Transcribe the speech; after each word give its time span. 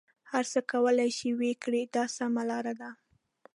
هر 0.31 0.43
څه 0.51 0.59
کولای 0.71 1.09
شې 1.17 1.29
ویې 1.39 1.53
کړه 1.63 1.81
دا 1.95 2.03
سمه 2.17 2.43
لاره 2.49 2.73
ده. 2.81 2.89